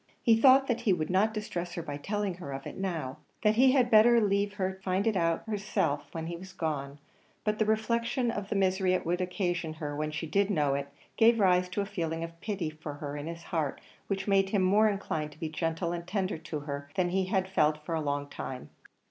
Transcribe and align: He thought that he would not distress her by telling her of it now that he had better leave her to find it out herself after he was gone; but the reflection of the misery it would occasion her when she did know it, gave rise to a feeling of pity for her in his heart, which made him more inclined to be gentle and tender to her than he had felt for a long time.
He 0.23 0.35
thought 0.35 0.65
that 0.65 0.81
he 0.81 0.93
would 0.93 1.11
not 1.11 1.31
distress 1.31 1.73
her 1.75 1.83
by 1.83 1.97
telling 1.97 2.33
her 2.37 2.53
of 2.53 2.65
it 2.65 2.75
now 2.75 3.17
that 3.43 3.53
he 3.53 3.73
had 3.73 3.91
better 3.91 4.19
leave 4.19 4.53
her 4.53 4.73
to 4.73 4.81
find 4.81 5.05
it 5.05 5.15
out 5.15 5.43
herself 5.47 6.07
after 6.11 6.25
he 6.25 6.35
was 6.35 6.53
gone; 6.53 6.97
but 7.43 7.59
the 7.59 7.67
reflection 7.67 8.31
of 8.31 8.49
the 8.49 8.55
misery 8.55 8.93
it 8.95 9.05
would 9.05 9.21
occasion 9.21 9.73
her 9.73 9.95
when 9.95 10.09
she 10.09 10.25
did 10.25 10.49
know 10.49 10.73
it, 10.73 10.87
gave 11.17 11.39
rise 11.39 11.69
to 11.69 11.81
a 11.81 11.85
feeling 11.85 12.23
of 12.23 12.41
pity 12.41 12.71
for 12.71 12.95
her 12.95 13.15
in 13.15 13.27
his 13.27 13.43
heart, 13.43 13.79
which 14.07 14.27
made 14.27 14.49
him 14.49 14.63
more 14.63 14.89
inclined 14.89 15.33
to 15.33 15.39
be 15.39 15.49
gentle 15.49 15.91
and 15.93 16.07
tender 16.07 16.39
to 16.39 16.61
her 16.61 16.89
than 16.95 17.09
he 17.09 17.25
had 17.25 17.47
felt 17.47 17.85
for 17.85 17.93
a 17.93 18.01
long 18.01 18.27
time. 18.27 18.71